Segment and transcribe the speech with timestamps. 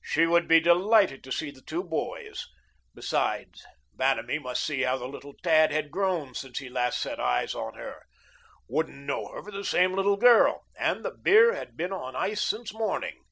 [0.00, 2.46] She would be delighted to see the two boys;
[2.94, 3.66] besides,
[3.96, 7.74] Vanamee must see how the little tad had grown since he last set eyes on
[7.74, 8.04] her;
[8.68, 12.44] wouldn't know her for the same little girl; and the beer had been on ice
[12.44, 13.24] since morning.